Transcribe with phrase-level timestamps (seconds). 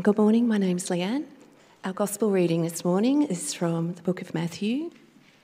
[0.00, 1.26] Good morning, my name's Leanne.
[1.84, 4.90] Our gospel reading this morning is from the book of Matthew,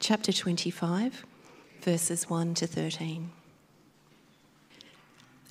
[0.01, 1.27] chapter 25,
[1.83, 3.31] verses 1 to 13.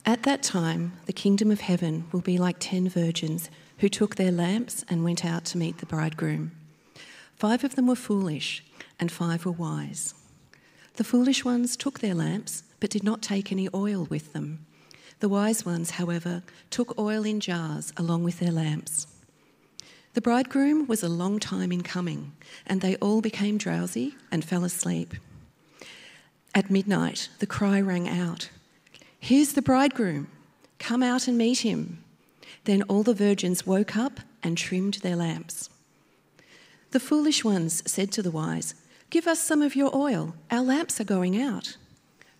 [0.03, 4.31] At that time, the kingdom of heaven will be like ten virgins who took their
[4.31, 6.53] lamps and went out to meet the bridegroom.
[7.35, 8.65] Five of them were foolish,
[8.99, 10.15] and five were wise.
[10.95, 14.65] The foolish ones took their lamps, but did not take any oil with them.
[15.19, 19.07] The wise ones, however, took oil in jars along with their lamps.
[20.13, 22.33] The bridegroom was a long time in coming,
[22.65, 25.13] and they all became drowsy and fell asleep.
[26.55, 28.49] At midnight, the cry rang out
[29.19, 30.27] Here's the bridegroom,
[30.79, 32.03] come out and meet him.
[32.63, 35.69] Then all the virgins woke up and trimmed their lamps.
[36.91, 38.75] The foolish ones said to the wise,
[39.09, 41.77] Give us some of your oil, our lamps are going out.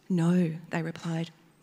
[0.10, 1.32] No, they replied,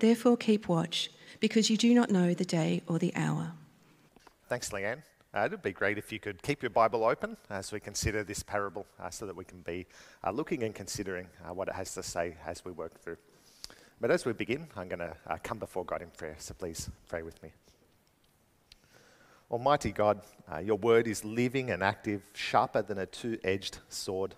[0.00, 3.52] Therefore keep watch, because you do not know the day or the hour.
[4.48, 5.02] Thanks, Leanne.
[5.32, 8.42] Uh, it'd be great if you could keep your Bible open as we consider this
[8.42, 9.86] parable uh, so that we can be
[10.24, 13.16] uh, looking and considering uh, what it has to say as we work through.
[14.00, 16.90] But as we begin, I'm going to uh, come before God in prayer, so please
[17.08, 17.52] pray with me.
[19.50, 24.34] Almighty God, uh, your word is living and active, sharper than a two edged sword.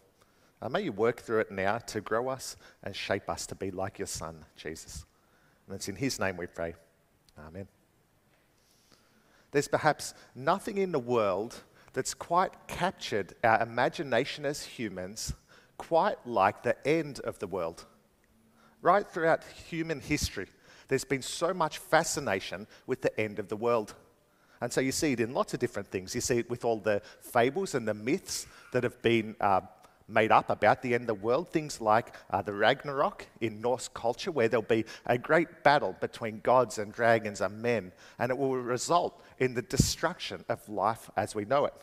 [0.60, 3.70] Uh, may you work through it now to grow us and shape us to be
[3.70, 5.06] like your Son, Jesus.
[5.66, 6.74] And it's in his name we pray.
[7.38, 7.68] Amen.
[9.50, 15.34] There's perhaps nothing in the world that's quite captured our imagination as humans
[15.76, 17.84] quite like the end of the world.
[18.80, 20.48] Right throughout human history,
[20.88, 23.94] there's been so much fascination with the end of the world.
[24.60, 26.14] And so you see it in lots of different things.
[26.14, 29.62] You see it with all the fables and the myths that have been uh,
[30.12, 31.48] made up about the end of the world.
[31.48, 36.40] Things like uh, the Ragnarok in Norse culture, where there'll be a great battle between
[36.40, 41.34] gods and dragons and men, and it will result in the destruction of life as
[41.34, 41.74] we know it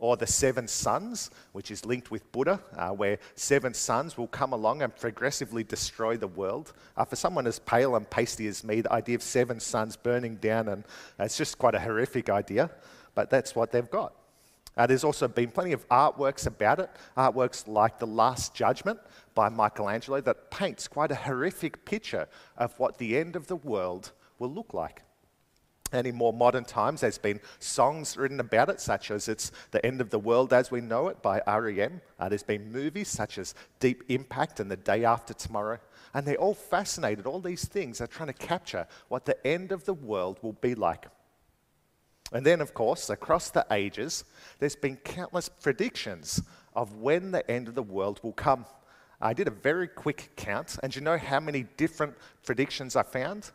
[0.00, 4.52] or the seven suns, which is linked with Buddha, uh, where seven suns will come
[4.52, 6.72] along and progressively destroy the world.
[6.96, 10.36] Uh, for someone as pale and pasty as me, the idea of seven suns burning
[10.36, 10.84] down, and
[11.20, 12.70] uh, it's just quite a horrific idea,
[13.14, 14.14] but that's what they've got.
[14.80, 18.98] Uh, there's also been plenty of artworks about it, artworks like The Last Judgment
[19.34, 22.26] by Michelangelo that paints quite a horrific picture
[22.56, 25.02] of what the end of the world will look like.
[25.92, 29.84] And in more modern times, there's been songs written about it, such as It's the
[29.84, 32.00] End of the World as We Know It by REM.
[32.18, 35.78] Uh, there's been movies such as Deep Impact and The Day After Tomorrow.
[36.14, 37.26] And they're all fascinated.
[37.26, 40.74] All these things are trying to capture what the end of the world will be
[40.74, 41.04] like.
[42.32, 44.24] And then, of course, across the ages,
[44.58, 46.42] there's been countless predictions
[46.74, 48.66] of when the end of the world will come.
[49.20, 53.50] I did a very quick count, and you know how many different predictions I found?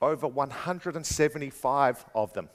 [0.00, 2.48] over 175 of them.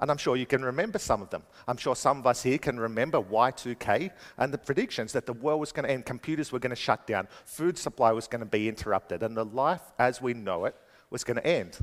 [0.00, 1.42] And I'm sure you can remember some of them.
[1.66, 5.58] I'm sure some of us here can remember Y2K and the predictions that the world
[5.58, 8.46] was going to end, computers were going to shut down, food supply was going to
[8.46, 10.76] be interrupted, and the life as we know it
[11.10, 11.78] was going to end.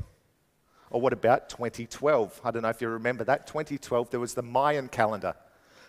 [0.90, 2.40] Or what about 2012?
[2.44, 3.46] I don't know if you remember that.
[3.46, 5.34] 2012, there was the Mayan calendar.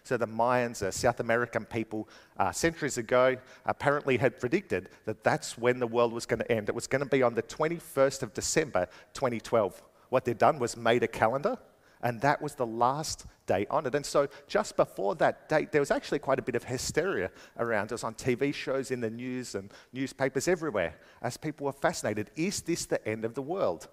[0.08, 3.36] So the Mayans, a South American people, uh, centuries ago,
[3.66, 6.70] apparently had predicted that that's when the world was going to end.
[6.70, 9.84] It was going to be on the 21st of December 2012.
[10.10, 11.58] What they'd done was made a calendar,
[12.02, 13.96] and that was the last day on it.
[13.96, 17.92] And so just before that date, there was actually quite a bit of hysteria around
[17.92, 22.32] us on TV shows, in the news, and newspapers everywhere, as people were fascinated.
[22.38, 23.90] Is this the end of the world?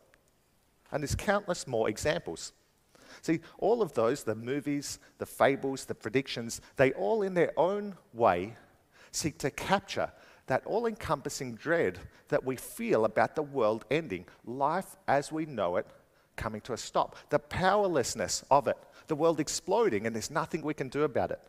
[0.95, 2.53] And there's countless more examples.
[3.21, 7.97] See, all of those, the movies, the fables, the predictions, they all in their own
[8.13, 8.57] way
[9.11, 10.11] seek to capture
[10.47, 11.99] that all encompassing dread
[12.29, 15.87] that we feel about the world ending, life as we know it
[16.37, 18.77] coming to a stop, the powerlessness of it,
[19.09, 21.41] the world exploding, and there's nothing we can do about it.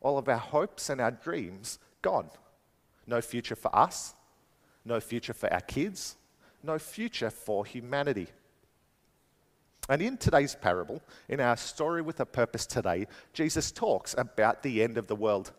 [0.00, 2.30] All of our hopes and our dreams gone.
[3.06, 4.14] No future for us,
[4.84, 6.16] no future for our kids,
[6.62, 8.28] no future for humanity.
[9.88, 14.82] And in today's parable, in our story with a purpose today, Jesus talks about the
[14.82, 15.52] end of the world.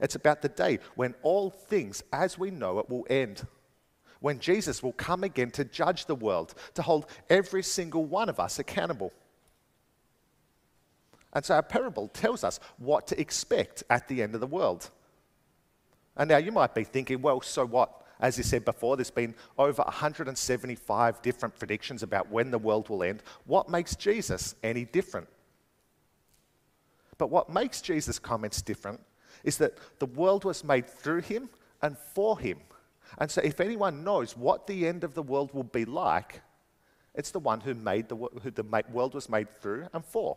[0.00, 3.46] It's about the day when all things as we know it will end.
[4.24, 8.40] when Jesus will come again to judge the world, to hold every single one of
[8.40, 9.12] us accountable.
[11.34, 14.88] And so our parable tells us what to expect at the end of the world.
[16.16, 18.03] And now you might be thinking, well, so what?
[18.20, 23.02] As you said before, there's been over 175 different predictions about when the world will
[23.02, 23.22] end.
[23.44, 25.28] What makes Jesus any different?
[27.18, 29.00] But what makes Jesus' comments different
[29.42, 31.48] is that the world was made through him
[31.82, 32.58] and for him.
[33.18, 36.40] And so, if anyone knows what the end of the world will be like,
[37.14, 40.36] it's the one who, made the, who the world was made through and for.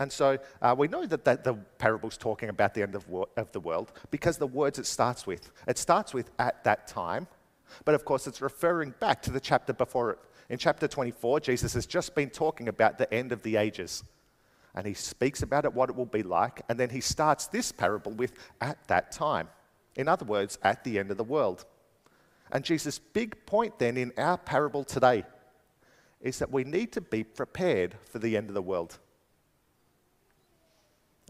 [0.00, 3.04] And so uh, we know that, that the parable's talking about the end of,
[3.36, 5.52] of the world because the words it starts with.
[5.68, 7.28] It starts with at that time,
[7.84, 10.18] but of course it's referring back to the chapter before it.
[10.48, 14.02] In chapter 24, Jesus has just been talking about the end of the ages.
[14.74, 17.70] And he speaks about it, what it will be like, and then he starts this
[17.70, 19.48] parable with at that time.
[19.96, 21.66] In other words, at the end of the world.
[22.50, 25.24] And Jesus' big point then in our parable today
[26.22, 28.98] is that we need to be prepared for the end of the world.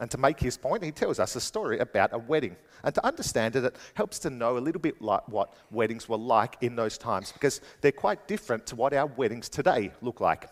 [0.01, 2.57] And to make his point, he tells us a story about a wedding.
[2.83, 6.17] And to understand it, it helps to know a little bit like what weddings were
[6.17, 10.49] like in those times because they're quite different to what our weddings today look like.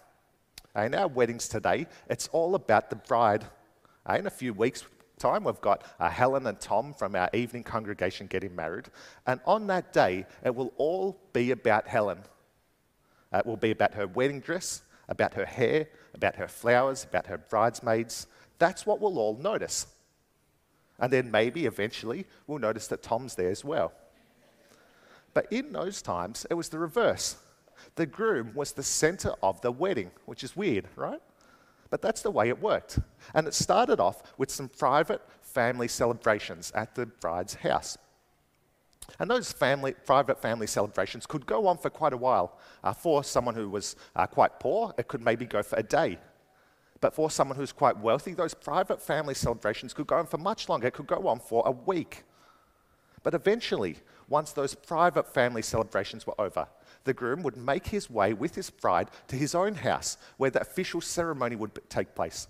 [0.77, 3.47] In our weddings today, it's all about the bride.
[4.15, 4.85] In a few weeks'
[5.19, 8.89] time, we've got uh, Helen and Tom from our evening congregation getting married.
[9.27, 12.19] And on that day, it will all be about Helen.
[13.33, 17.39] It will be about her wedding dress, about her hair, about her flowers, about her
[17.39, 18.27] bridesmaids,
[18.59, 19.87] that's what we'll all notice.
[20.99, 23.93] And then maybe eventually we'll notice that Tom's there as well.
[25.33, 27.37] But in those times, it was the reverse.
[27.95, 31.21] The groom was the center of the wedding, which is weird, right?
[31.91, 32.99] But that's the way it worked.
[33.35, 37.97] And it started off with some private family celebrations at the bride's house.
[39.19, 42.59] And those family, private family celebrations could go on for quite a while.
[42.85, 46.19] Uh, for someone who was uh, quite poor, it could maybe go for a day
[47.01, 50.69] but for someone who's quite wealthy, those private family celebrations could go on for much
[50.69, 50.89] longer.
[50.89, 52.25] It could go on for a week.
[53.23, 53.97] But eventually,
[54.29, 56.67] once those private family celebrations were over,
[57.05, 60.61] the groom would make his way with his bride to his own house where the
[60.61, 62.49] official ceremony would take place.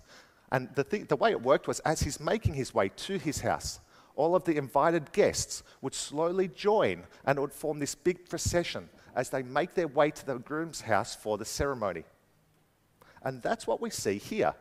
[0.51, 3.79] And the, the way it worked was as he's making his way to his house,
[4.15, 8.89] all of the invited guests would slowly join and it would form this big procession
[9.15, 12.03] as they make their way to the groom's house for the ceremony.
[13.23, 14.53] And that's what we see here.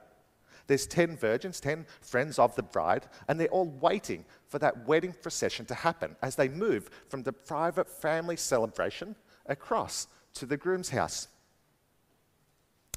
[0.66, 5.14] There's 10 virgins, 10 friends of the bride, and they're all waiting for that wedding
[5.22, 9.16] procession to happen as they move from the private family celebration
[9.46, 11.28] across to the groom's house.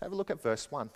[0.02, 0.90] Have a look at verse 1.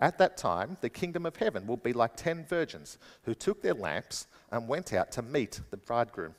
[0.00, 3.74] At that time, the kingdom of heaven will be like 10 virgins who took their
[3.74, 6.34] lamps and went out to meet the bridegroom.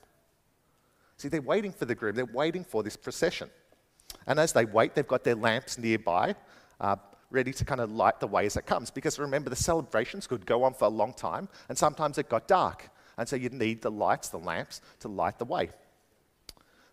[1.17, 3.49] See, they're waiting for the groom, they're waiting for this procession.
[4.27, 6.35] And as they wait, they've got their lamps nearby,
[6.79, 6.95] uh,
[7.29, 8.91] ready to kind of light the way as it comes.
[8.91, 12.47] Because remember, the celebrations could go on for a long time, and sometimes it got
[12.47, 12.89] dark.
[13.17, 15.69] And so you need the lights, the lamps, to light the way.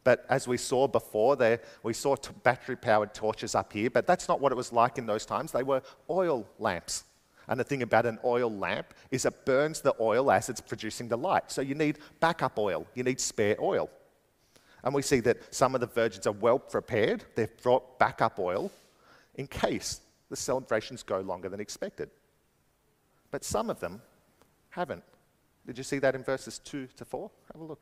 [0.05, 4.07] But as we saw before, there, we saw t- battery powered torches up here, but
[4.07, 5.53] that's not what it was like in those times.
[5.53, 7.05] They were oil lamps.
[7.49, 11.09] And the thing about an oil lamp is it burns the oil as it's producing
[11.09, 11.51] the light.
[11.51, 13.91] So you need backup oil, you need spare oil.
[14.85, 17.25] And we see that some of the virgins are well prepared.
[17.35, 18.71] They've brought backup oil
[19.37, 22.11] in case the celebrations go longer than expected.
[23.31, 24.03] But some of them
[24.71, 25.05] haven't.
[25.67, 27.31] Did you see that in verses 2 to 4?
[27.53, 27.81] Have a look.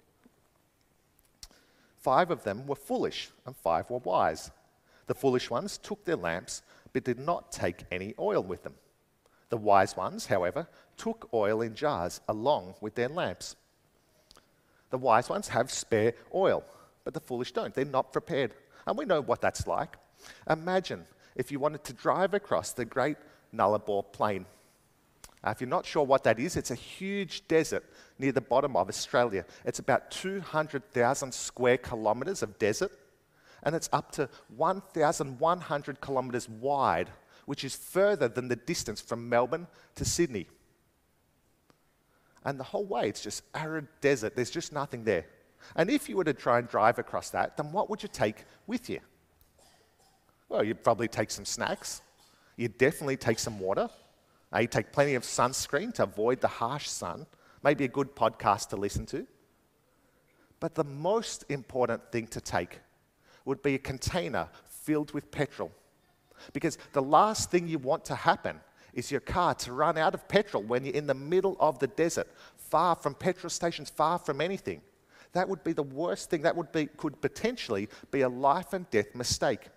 [1.96, 4.50] Five of them were foolish, and five were wise.
[5.06, 8.74] The foolish ones took their lamps, but did not take any oil with them.
[9.48, 13.56] The wise ones, however, took oil in jars along with their lamps.
[14.90, 16.64] The wise ones have spare oil
[17.04, 17.74] but the foolish don't.
[17.74, 18.54] They're not prepared.
[18.86, 19.96] And we know what that's like.
[20.48, 21.04] Imagine
[21.34, 23.16] if you wanted to drive across the Great
[23.54, 24.46] Nullarbor Plain.
[25.42, 27.84] Uh, if you're not sure what that is, it's a huge desert
[28.18, 29.44] near the bottom of Australia.
[29.64, 32.92] It's about 200,000 square kilometres of desert,
[33.62, 37.10] and it's up to 1,100 kilometres wide,
[37.46, 40.46] which is further than the distance from Melbourne to Sydney.
[42.44, 44.34] And the whole way, it's just arid desert.
[44.36, 45.26] There's just nothing there.
[45.76, 48.44] And if you were to try and drive across that, then what would you take
[48.66, 49.00] with you?
[50.48, 52.02] Well, you'd probably take some snacks.
[52.56, 53.88] You'd definitely take some water.
[54.58, 57.26] You'd take plenty of sunscreen to avoid the harsh sun.
[57.62, 59.26] Maybe a good podcast to listen to.
[60.58, 62.80] But the most important thing to take
[63.44, 65.70] would be a container filled with petrol.
[66.52, 68.60] Because the last thing you want to happen
[68.92, 71.86] is your car to run out of petrol when you're in the middle of the
[71.86, 74.80] desert, far from petrol stations, far from anything.
[75.32, 76.42] That would be the worst thing.
[76.42, 79.68] That would be, could potentially be a life and death mistake.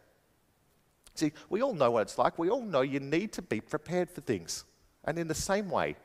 [1.15, 2.39] See, we all know what it's like.
[2.39, 4.65] We all know you need to be prepared for things.
[5.05, 5.95] And in the same way,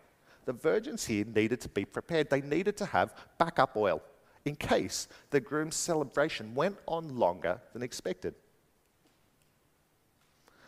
[0.45, 2.29] the virgins here needed to be prepared.
[2.31, 4.03] They needed to have backup oil
[4.45, 8.35] in case the groom's celebration went on longer than expected.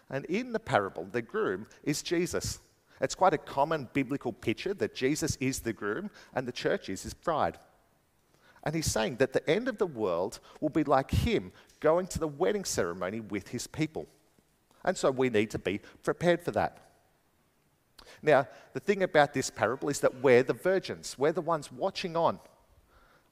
[0.09, 2.59] And in the parable, the groom is Jesus.
[3.01, 7.03] It's quite a common biblical picture that Jesus is the groom and the church is
[7.03, 7.59] his bride.
[8.65, 12.19] And he's saying that the end of the world will be like him going to
[12.19, 14.07] the wedding ceremony with his people.
[14.85, 16.79] And so we need to be prepared for that.
[18.23, 22.17] Now, the thing about this parable is that we're the virgins, we're the ones watching
[22.17, 22.39] on.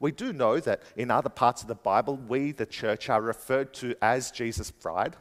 [0.00, 3.74] We do know that in other parts of the Bible, we, the church, are referred
[3.74, 5.16] to as Jesus' bride.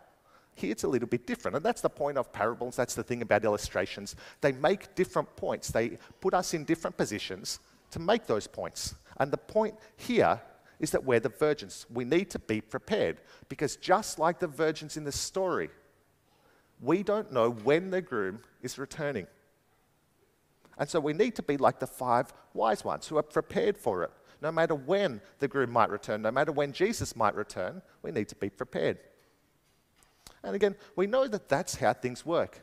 [0.54, 1.58] Here it's a little bit different.
[1.58, 2.76] And that's the point of parables.
[2.76, 4.16] That's the thing about illustrations.
[4.42, 7.60] They make different points, they put us in different positions
[7.92, 8.96] to make those points.
[9.20, 10.42] And the point here
[10.80, 11.86] is that we're the virgins.
[11.92, 13.18] We need to be prepared
[13.50, 15.70] because just like the virgins in the story,
[16.82, 19.28] we don't know when the groom is returning.
[20.78, 24.04] And so we need to be like the five wise ones who are prepared for
[24.04, 24.12] it.
[24.42, 28.28] No matter when the groom might return, no matter when Jesus might return, we need
[28.30, 29.00] to be prepared.
[30.44, 32.62] And again, we know that that's how things work.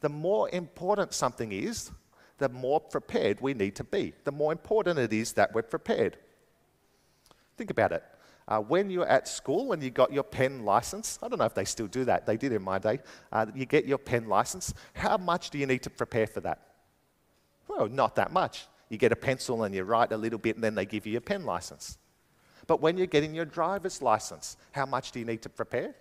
[0.00, 1.90] The more important something is,
[2.38, 4.12] the more prepared we need to be.
[4.24, 6.16] The more important it is that we're prepared.
[7.56, 8.04] Think about it.
[8.48, 11.54] Uh, when you're at school and you got your pen license, I don't know if
[11.54, 13.00] they still do that, they did in my day,
[13.32, 16.60] uh, you get your pen license, how much do you need to prepare for that?
[17.66, 18.68] Well, not that much.
[18.88, 21.12] You get a pencil and you write a little bit and then they give you
[21.12, 21.98] your pen license.
[22.68, 25.94] But when you're getting your driver's license, how much do you need to prepare?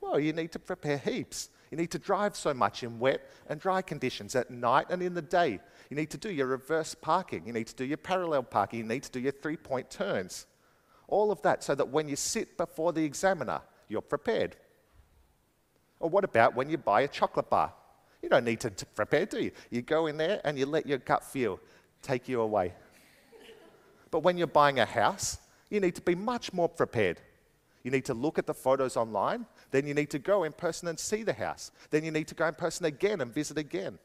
[0.00, 1.50] Well, you need to prepare heaps.
[1.70, 5.14] You need to drive so much in wet and dry conditions at night and in
[5.14, 5.60] the day.
[5.88, 7.46] You need to do your reverse parking.
[7.46, 8.80] You need to do your parallel parking.
[8.80, 10.46] You need to do your three point turns
[11.10, 14.56] all of that so that when you sit before the examiner, you're prepared.
[15.98, 17.72] Or what about when you buy a chocolate bar?
[18.22, 19.50] You don't need to, prepare, do you?
[19.70, 21.60] You go in there and you let your gut feel
[22.02, 22.72] take you away.
[24.10, 27.20] But when you're buying a house, you need to be much more prepared.
[27.82, 30.88] You need to look at the photos online, then you need to go in person
[30.88, 31.70] and see the house.
[31.90, 33.98] Then you need to go in person again and visit again.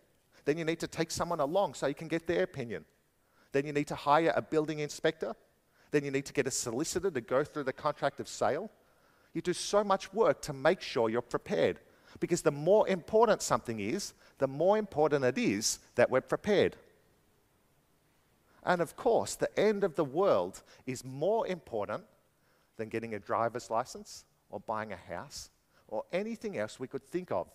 [0.46, 2.86] Then you need to take someone along so you can get their opinion.
[3.52, 5.36] Then you need to hire a building inspector
[5.96, 8.70] then you need to get a solicitor to go through the contract of sale.
[9.34, 11.80] You do so much work to make sure you're prepared.
[12.20, 16.76] Because the more important something is, the more important it is that we're prepared.
[18.64, 22.04] And of course, the end of the world is more important
[22.78, 25.50] than getting a driver's license or buying a house
[25.88, 27.48] or anything else we could think of.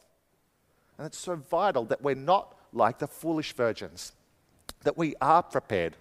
[0.99, 4.13] And it's so vital that we're not like the foolish virgins,
[4.83, 5.97] that we are prepared,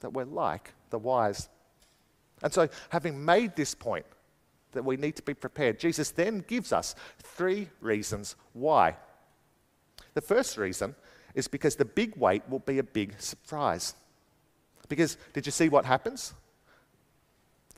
[0.00, 1.48] that we're like the wise.
[2.42, 4.06] And so, having made this point
[4.72, 8.96] that we need to be prepared, Jesus then gives us three reasons why.
[10.14, 10.94] The first reason
[11.34, 13.94] is because the big wait will be a big surprise.
[14.88, 16.32] Because did you see what happens?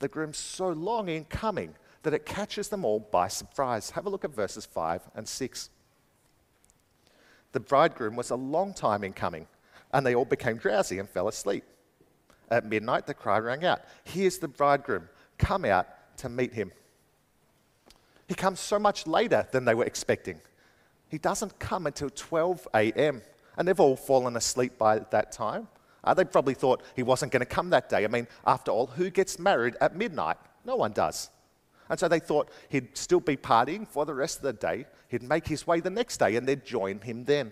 [0.01, 3.91] The groom's so long in coming that it catches them all by surprise.
[3.91, 5.69] Have a look at verses 5 and 6.
[7.51, 9.45] The bridegroom was a long time in coming,
[9.93, 11.63] and they all became drowsy and fell asleep.
[12.49, 16.71] At midnight, the cry rang out Here's the bridegroom, come out to meet him.
[18.27, 20.41] He comes so much later than they were expecting.
[21.09, 23.21] He doesn't come until 12 a.m.,
[23.55, 25.67] and they've all fallen asleep by that time.
[26.03, 28.03] Uh, they probably thought he wasn't going to come that day.
[28.03, 30.37] I mean, after all, who gets married at midnight?
[30.65, 31.29] No one does.
[31.89, 34.85] And so they thought he'd still be partying for the rest of the day.
[35.09, 37.51] He'd make his way the next day and they'd join him then.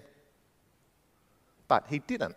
[1.67, 2.35] But he didn't.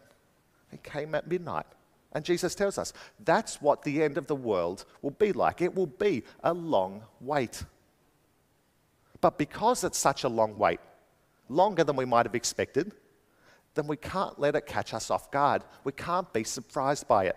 [0.71, 1.67] He came at midnight.
[2.13, 2.93] And Jesus tells us
[3.25, 5.63] that's what the end of the world will be like.
[5.63, 7.65] It will be a long wait.
[9.21, 10.81] But because it's such a long wait,
[11.49, 12.93] longer than we might have expected,
[13.75, 15.63] then we can't let it catch us off guard.
[15.85, 17.37] We can't be surprised by it.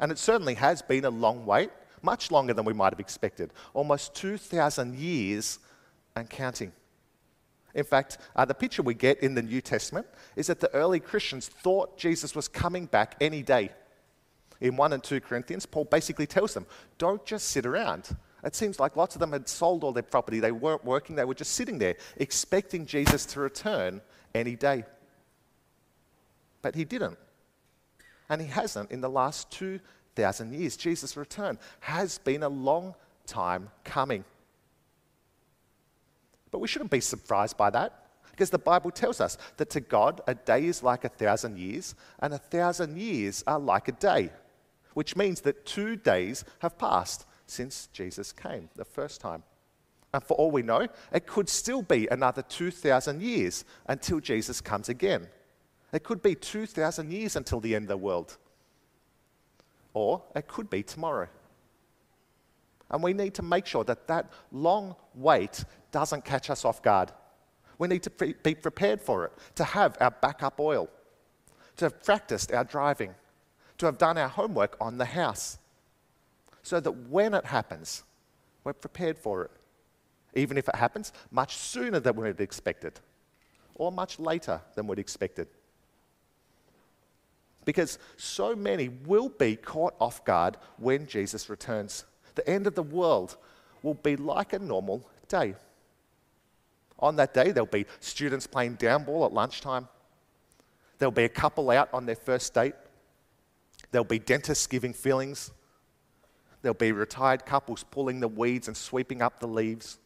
[0.00, 1.70] And it certainly has been a long wait,
[2.02, 5.58] much longer than we might have expected, almost 2,000 years
[6.14, 6.72] and counting.
[7.74, 11.00] In fact, uh, the picture we get in the New Testament is that the early
[11.00, 13.70] Christians thought Jesus was coming back any day.
[14.60, 16.66] In 1 and 2 Corinthians, Paul basically tells them,
[16.96, 18.16] don't just sit around.
[18.42, 20.40] It seems like lots of them had sold all their property.
[20.40, 24.00] They weren't working, they were just sitting there, expecting Jesus to return
[24.34, 24.84] any day.
[26.68, 27.16] But he didn't.
[28.28, 30.76] And he hasn't in the last 2,000 years.
[30.76, 32.94] Jesus' return has been a long
[33.24, 34.22] time coming.
[36.50, 40.20] But we shouldn't be surprised by that because the Bible tells us that to God,
[40.26, 44.30] a day is like a thousand years, and a thousand years are like a day.
[44.92, 49.42] which means that two days have passed since Jesus came the first time.
[50.12, 54.90] And for all we know, it could still be another 2,000 years until Jesus comes
[54.90, 55.28] again.
[55.92, 58.36] It could be 2,000 years until the end of the world.
[59.94, 61.28] Or it could be tomorrow.
[62.90, 67.12] And we need to make sure that that long wait doesn't catch us off guard.
[67.78, 70.88] We need to be prepared for it, to have our backup oil,
[71.76, 73.14] to have practiced our driving,
[73.78, 75.58] to have done our homework on the house,
[76.62, 78.02] so that when it happens,
[78.64, 79.50] we're prepared for it.
[80.34, 83.00] Even if it happens much sooner than we'd expected,
[83.74, 85.48] or much later than we'd expected.
[87.68, 92.06] Because so many will be caught off guard when Jesus returns.
[92.34, 93.36] The end of the world
[93.82, 95.54] will be like a normal day.
[96.98, 99.86] On that day, there'll be students playing down ball at lunchtime.
[100.98, 102.72] There'll be a couple out on their first date.
[103.90, 105.50] There'll be dentists giving fillings.
[106.62, 109.98] There'll be retired couples pulling the weeds and sweeping up the leaves.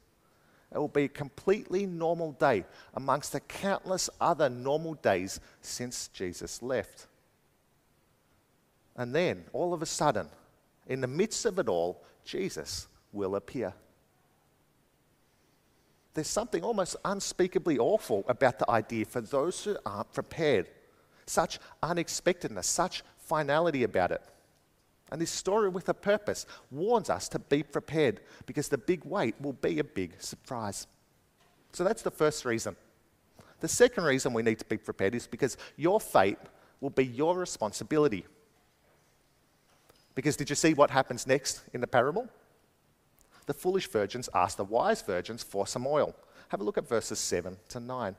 [0.74, 2.64] It will be a completely normal day
[2.94, 7.06] amongst the countless other normal days since Jesus left.
[8.96, 10.28] And then, all of a sudden,
[10.86, 13.72] in the midst of it all, Jesus will appear.
[16.14, 20.68] There's something almost unspeakably awful about the idea for those who aren't prepared.
[21.26, 24.22] Such unexpectedness, such finality about it.
[25.10, 29.34] And this story with a purpose warns us to be prepared because the big wait
[29.40, 30.86] will be a big surprise.
[31.72, 32.76] So that's the first reason.
[33.60, 36.38] The second reason we need to be prepared is because your fate
[36.80, 38.24] will be your responsibility.
[40.14, 42.28] Because did you see what happens next in the parable?
[43.46, 46.14] the foolish virgins asked the wise virgins for some oil.
[46.48, 48.16] Have a look at verses 7 to 9.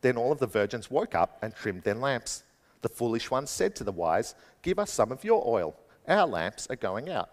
[0.00, 2.44] Then all of the virgins woke up and trimmed their lamps.
[2.82, 5.76] The foolish ones said to the wise, Give us some of your oil.
[6.06, 7.30] Our lamps are going out.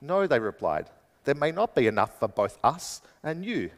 [0.00, 0.90] No, they replied,
[1.24, 3.70] there may not be enough for both us and you.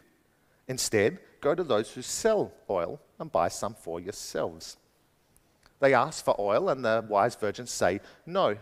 [0.66, 4.78] Instead, go to those who sell oil and buy some for yourselves.
[5.80, 8.56] They ask for oil, and the wise virgins say, No,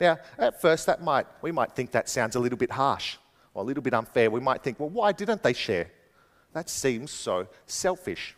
[0.00, 3.16] now, at first, that might, we might think that sounds a little bit harsh
[3.54, 4.30] or a little bit unfair.
[4.30, 5.90] We might think, well, why didn't they share?
[6.52, 8.34] That seems so selfish.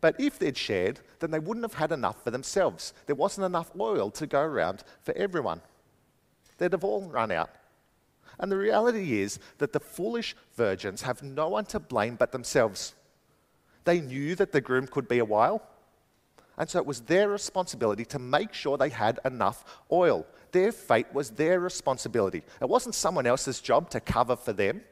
[0.00, 2.92] But if they'd shared, then they wouldn't have had enough for themselves.
[3.06, 5.60] There wasn't enough oil to go around for everyone.
[6.58, 7.50] They'd have all run out.
[8.38, 12.94] And the reality is that the foolish virgins have no one to blame but themselves.
[13.84, 15.62] They knew that the groom could be a while,
[16.58, 20.26] and so it was their responsibility to make sure they had enough oil.
[20.52, 22.42] Their fate was their responsibility.
[22.60, 24.82] It wasn't someone else's job to cover for them.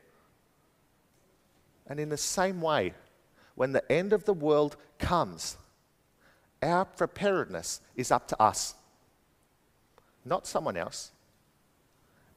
[1.87, 2.95] And in the same way,
[3.57, 5.59] when the end of the world comes,
[6.63, 8.75] our preparedness is up to us,
[10.25, 11.11] not someone else.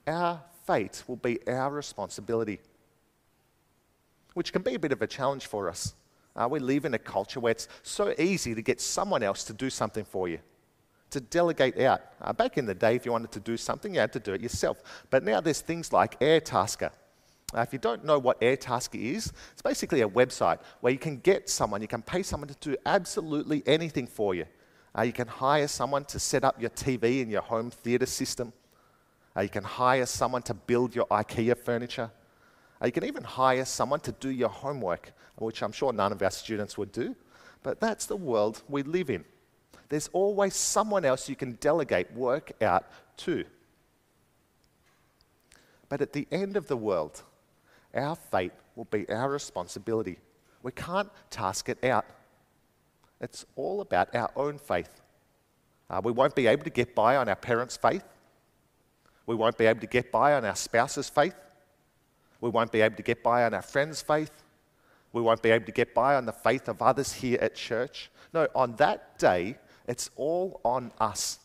[0.05, 2.59] Our fate will be our responsibility,
[4.33, 5.93] which can be a bit of a challenge for us.
[6.35, 9.53] Uh, we live in a culture where it's so easy to get someone else to
[9.53, 10.39] do something for you,
[11.11, 12.01] to delegate out.
[12.21, 14.33] Uh, back in the day, if you wanted to do something, you had to do
[14.33, 14.81] it yourself.
[15.09, 16.91] But now there's things like Airtasker.
[17.55, 21.17] Uh, if you don't know what Airtasker is, it's basically a website where you can
[21.17, 24.45] get someone, you can pay someone to do absolutely anything for you.
[24.97, 28.53] Uh, you can hire someone to set up your TV in your home theatre system.
[29.35, 32.09] Uh, you can hire someone to build your IKEA furniture.
[32.83, 36.31] You can even hire someone to do your homework, which I'm sure none of our
[36.31, 37.15] students would do.
[37.61, 39.23] But that's the world we live in.
[39.89, 42.85] There's always someone else you can delegate work out
[43.17, 43.45] to.
[45.87, 47.21] But at the end of the world,
[47.93, 50.17] our fate will be our responsibility.
[50.61, 52.05] We can't task it out.
[53.21, 55.01] It's all about our own faith.
[55.89, 58.03] Uh, we won't be able to get by on our parents' faith.
[59.25, 61.35] We won't be able to get by on our spouse's faith.
[62.43, 64.43] We won't be able to get by on our friends' faith.
[65.13, 68.11] We won't be able to get by on the faith of others here at church.
[68.33, 69.55] No, on that day,
[69.87, 71.39] it's all on us.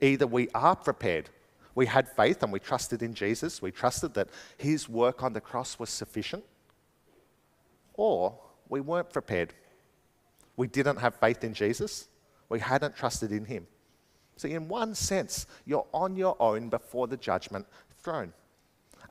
[0.00, 1.28] Either we are prepared,
[1.74, 5.40] we had faith and we trusted in Jesus, we trusted that his work on the
[5.40, 6.44] cross was sufficient,
[7.94, 9.52] or we weren't prepared.
[10.56, 12.06] We didn't have faith in Jesus,
[12.48, 13.66] we hadn't trusted in him.
[14.36, 17.66] So, in one sense, you're on your own before the judgment
[18.04, 18.32] throne.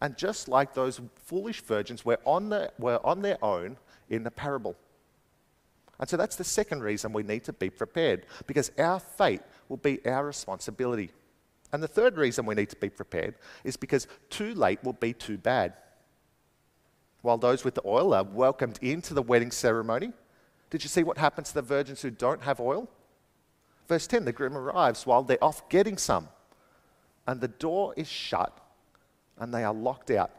[0.02, 3.78] And just like those foolish virgins were on, the, were on their own
[4.10, 4.76] in the parable.
[6.00, 9.78] And so that's the second reason we need to be prepared, because our fate will
[9.78, 11.12] be our responsibility.
[11.72, 15.14] And the third reason we need to be prepared is because too late will be
[15.14, 15.74] too bad.
[17.22, 20.12] While those with the oil are welcomed into the wedding ceremony,
[20.72, 22.90] did you see what happens to the virgins who don't have oil?
[23.88, 26.30] Verse 10 the groom arrives while they're off getting some,
[27.28, 28.58] and the door is shut,
[29.42, 30.30] and they are locked out,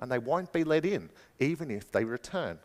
[0.00, 2.58] and they won't be let in, even if they return.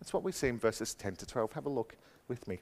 [0.00, 1.52] That's what we see in verses 10 to 12.
[1.52, 1.94] Have a look
[2.26, 2.60] with me.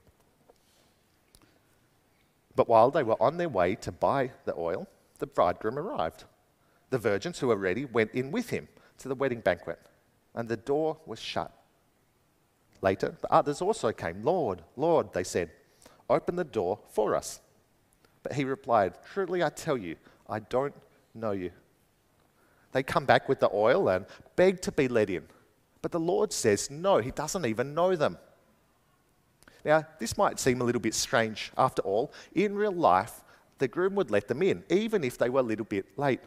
[2.57, 4.89] But while they were on their way to buy the oil,
[5.21, 6.25] the bridegroom arrived.
[6.91, 8.67] The virgins who were ready went in with him
[8.99, 9.79] to the wedding banquet,
[10.35, 11.53] and the door was shut.
[12.83, 14.25] Later, the others also came.
[14.25, 15.51] Lord, Lord, they said,
[16.11, 17.41] open the door for us.
[18.25, 19.95] But he replied, Truly I tell you,
[20.29, 20.75] I don't
[21.15, 21.53] know you.
[22.73, 25.25] They come back with the oil and beg to be let in.
[25.83, 28.19] But the Lord says, No, he doesn't even know them.
[29.65, 31.51] Now, this might seem a little bit strange.
[31.57, 33.23] After all, in real life,
[33.59, 36.21] the groom would let them in, even if they were a little bit late.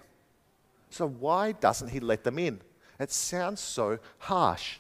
[0.90, 2.62] So, why doesn't he let them in?
[3.00, 4.80] It sounds so harsh.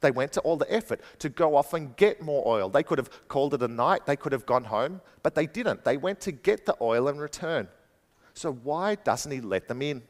[0.00, 2.68] They went to all the effort to go off and get more oil.
[2.68, 5.84] They could have called it a night, they could have gone home, but they didn't.
[5.84, 7.68] They went to get the oil and return.
[8.36, 10.02] So, why doesn't he let them in?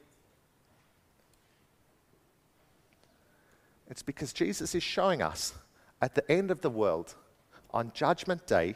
[3.88, 5.54] It's because Jesus is showing us
[6.02, 7.14] at the end of the world,
[7.70, 8.74] on Judgment Day,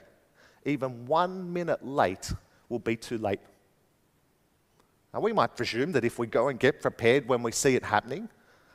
[0.65, 2.33] even one minute late
[2.69, 3.41] will be too late.
[5.13, 7.85] Now, we might presume that if we go and get prepared when we see it
[7.85, 8.29] happening,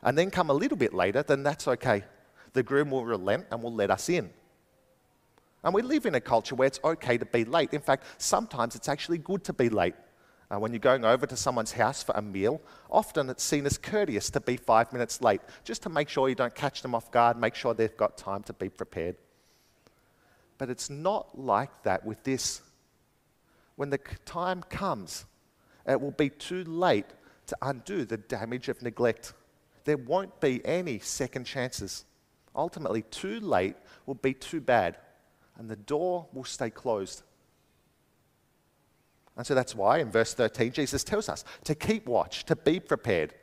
[0.04, 2.04] and then come a little bit later, then that's okay.
[2.52, 4.30] The groom will relent and will let us in.
[5.64, 7.74] And we live in a culture where it's okay to be late.
[7.74, 9.96] In fact, sometimes it's actually good to be late.
[10.52, 13.78] Uh, when you're going over to someone's house for a meal, often it's seen as
[13.78, 17.10] courteous to be five minutes late, just to make sure you don't catch them off
[17.10, 19.16] guard, make sure they've got time to be prepared.
[20.58, 22.62] But it's not like that with this.
[23.76, 25.26] When the time comes,
[25.88, 27.08] it will be too late
[27.48, 29.34] to undo the damage of neglect.
[29.84, 32.06] There won't be any second chances.
[32.56, 34.98] Ultimately, too late will be too bad,
[35.58, 37.24] and the door will stay closed.
[39.38, 42.80] And so that's why in verse 13, Jesus tells us to keep watch, to be
[42.80, 43.34] prepared.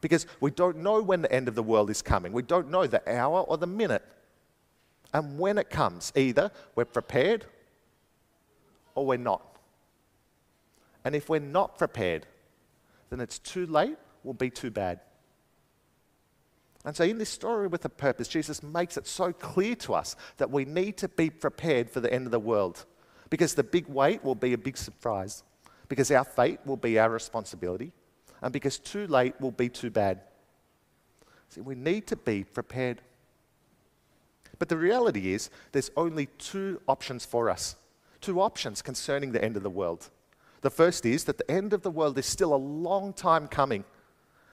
[0.00, 2.32] Because we don't know when the end of the world is coming.
[2.32, 4.02] We don't know the hour or the minute.
[5.14, 7.46] And when it comes, either we're prepared
[8.94, 9.42] or we're not.
[11.04, 12.26] And if we're not prepared,
[13.10, 15.00] then it's too late, will be too bad.
[16.84, 20.14] And so, in this story with a purpose, Jesus makes it so clear to us
[20.36, 22.84] that we need to be prepared for the end of the world.
[23.30, 25.42] Because the big wait will be a big surprise.
[25.88, 27.92] Because our fate will be our responsibility.
[28.42, 30.20] And because too late will be too bad.
[31.48, 33.00] See, we need to be prepared.
[34.58, 37.76] But the reality is, there's only two options for us.
[38.20, 40.08] Two options concerning the end of the world.
[40.62, 43.84] The first is that the end of the world is still a long time coming,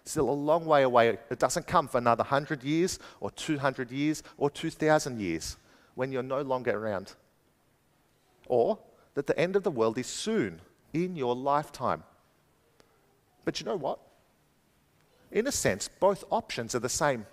[0.03, 1.17] still a long way away.
[1.29, 5.57] It doesn't come for another 100 years, or 200 years, or 2,000 years
[5.95, 7.13] when you're no longer around
[8.47, 8.79] or
[9.15, 10.61] that the end of the world is soon
[10.93, 12.03] in your lifetime.
[13.45, 13.99] But you know what?
[15.31, 17.25] In a sense, both options are the same.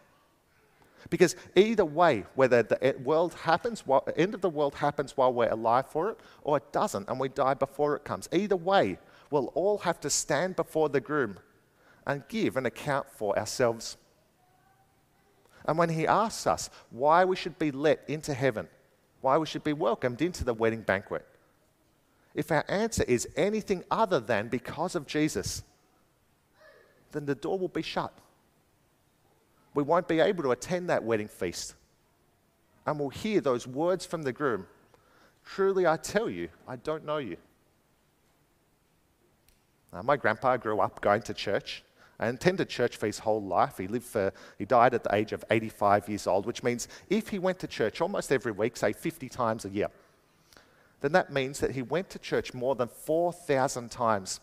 [1.09, 3.85] Because either way, whether the world happens,
[4.17, 7.29] end of the world happens while we're alive for it, or it doesn't and we
[7.29, 8.99] die before it comes, either way,
[9.31, 11.39] we'll all have to stand before the groom
[12.07, 13.97] and give an account for ourselves.
[15.65, 18.69] And when he asks us why we should be let into heaven,
[19.21, 21.27] why we should be welcomed into the wedding banquet.
[22.35, 25.63] If our answer is anything other than because of Jesus,
[27.13, 28.13] then the door will be shut.
[29.75, 31.75] We won't be able to attend that wedding feast.
[32.87, 34.67] And we'll hear those words from the groom
[35.45, 37.37] Truly, I tell you, I don't know you.
[39.93, 41.83] Now, my grandpa grew up going to church
[42.21, 43.79] and attended church for his whole life.
[43.79, 47.29] He lived for, he died at the age of 85 years old, which means if
[47.29, 49.89] he went to church almost every week, say 50 times a year,
[51.01, 54.41] then that means that he went to church more than 4,000 times.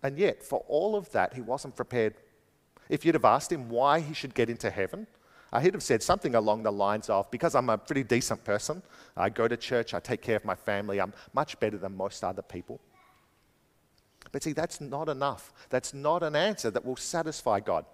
[0.00, 2.14] And yet, for all of that, he wasn't prepared.
[2.88, 5.08] If you'd have asked him why he should get into heaven,
[5.52, 8.80] uh, he'd have said something along the lines of, Because I'm a pretty decent person,
[9.16, 12.22] I go to church, I take care of my family, I'm much better than most
[12.22, 12.80] other people.
[14.34, 15.52] But see, that's not enough.
[15.70, 17.84] That's not an answer that will satisfy God.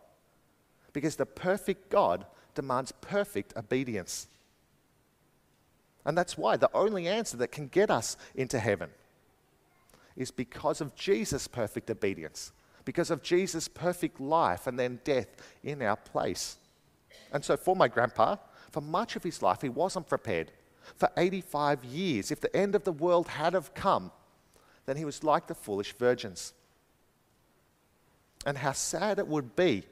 [0.95, 2.25] Because the perfect God
[2.55, 4.27] demands perfect obedience.
[6.07, 8.89] And that's why the only answer that can get us into heaven
[10.17, 12.53] is because of Jesus' perfect obedience,
[12.87, 15.29] because of Jesus' perfect life and then death
[15.63, 16.57] in our place.
[17.35, 18.37] And so, for my grandpa,
[18.71, 20.53] for much of his life, he wasn't prepared.
[20.97, 24.11] For 85 years, if the end of the world had have come,
[24.91, 26.53] then he was like the foolish virgins.
[28.45, 29.85] And how sad it would be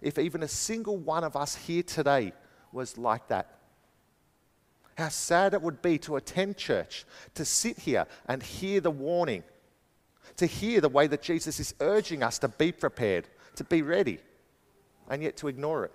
[0.00, 2.32] if even a single one of us here today
[2.72, 3.58] was like that.
[4.96, 9.44] How sad it would be to attend church, to sit here and hear the warning,
[10.36, 14.18] to hear the way that Jesus is urging us to be prepared, to be ready,
[15.10, 15.92] and yet to ignore it.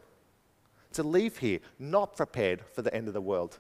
[0.93, 3.58] To leave here not prepared for the end of the world.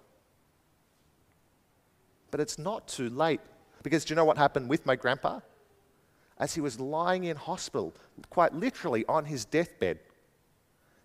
[2.29, 3.41] But it's not too late.
[3.83, 5.39] Because do you know what happened with my grandpa?
[6.39, 7.93] As he was lying in hospital,
[8.29, 9.99] quite literally on his deathbed,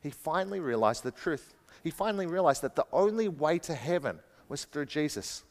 [0.00, 1.54] he finally realized the truth.
[1.82, 5.44] He finally realized that the only way to heaven was through Jesus.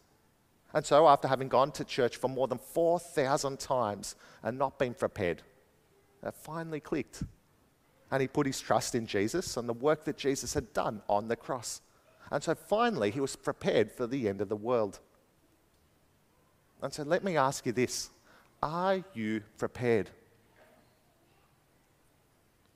[0.74, 4.94] And so, after having gone to church for more than 4,000 times and not been
[4.94, 5.42] prepared,
[6.22, 7.24] that finally clicked.
[8.10, 11.28] And he put his trust in Jesus and the work that Jesus had done on
[11.28, 11.82] the cross.
[12.30, 15.00] And so, finally, he was prepared for the end of the world.
[16.82, 18.10] And so, let me ask you this
[18.62, 20.10] Are you prepared?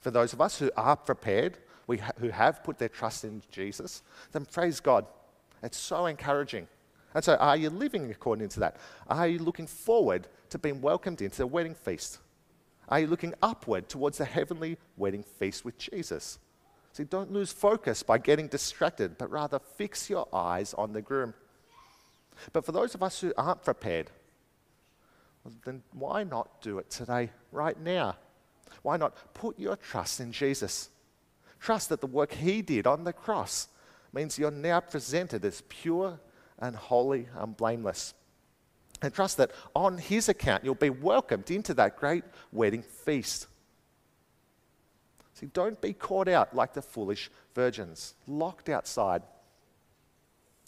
[0.02, 3.42] For those of us who are prepared, we ha- who have put their trust in
[3.52, 5.06] Jesus, then praise God.
[5.64, 6.68] It's so encouraging.
[7.16, 8.78] And so, are you living according to that?
[9.08, 12.20] Are you looking forward to being welcomed into the wedding feast?
[12.90, 16.38] Are you looking upward towards the heavenly wedding feast with Jesus?
[16.92, 21.34] See, don't lose focus by getting distracted, but rather fix your eyes on the groom.
[22.54, 24.12] But for those of us who aren't prepared,
[25.64, 28.16] then why not do it today, right now?
[28.82, 30.90] Why not put your trust in Jesus?
[31.60, 33.68] Trust that the work he did on the cross
[34.14, 36.20] means you're now presented as pure
[36.60, 38.14] and holy and blameless.
[39.02, 43.48] And trust that on his account you'll be welcomed into that great wedding feast.
[45.34, 49.22] See, don't be caught out like the foolish virgins, locked outside.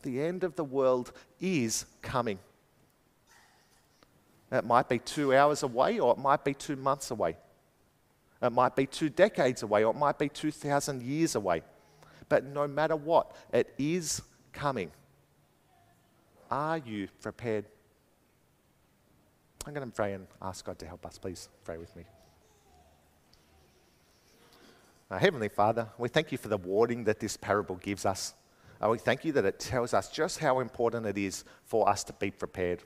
[0.08, 2.40] The end of the world is coming.
[4.50, 7.36] It might be two hours away, or it might be two months away.
[8.42, 11.62] It might be two decades away, or it might be 2,000 years away.
[12.30, 14.22] But no matter what, it is
[14.54, 14.92] coming.
[16.50, 17.66] Are you prepared?
[19.66, 21.18] I'm going to pray and ask God to help us.
[21.18, 22.06] Please pray with me.
[25.12, 28.34] Uh, Heavenly Father, we thank you for the warning that this parable gives us.
[28.82, 32.04] Uh, we thank you that it tells us just how important it is for us
[32.04, 32.84] to be prepared.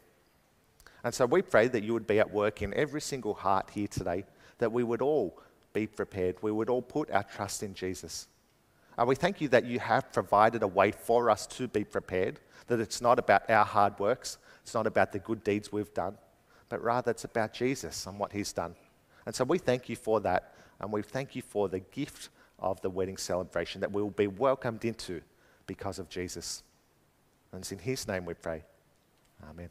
[1.03, 3.87] And so we pray that you would be at work in every single heart here
[3.87, 4.25] today
[4.59, 5.39] that we would all
[5.73, 6.35] be prepared.
[6.41, 8.27] We would all put our trust in Jesus.
[8.97, 12.39] And we thank you that you have provided a way for us to be prepared,
[12.67, 16.17] that it's not about our hard works, it's not about the good deeds we've done,
[16.69, 18.75] but rather it's about Jesus and what he's done.
[19.25, 22.79] And so we thank you for that, and we thank you for the gift of
[22.81, 25.21] the wedding celebration that we will be welcomed into
[25.73, 26.63] because of Jesus.
[27.53, 28.63] And it's in his name we pray.
[29.49, 29.69] Amen.